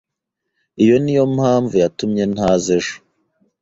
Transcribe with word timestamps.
Iyi 0.81 0.95
niyo 1.03 1.23
mpamvu 1.35 1.73
yatumye 1.83 2.23
ntaza 2.33 2.69
ejo. 2.77 2.95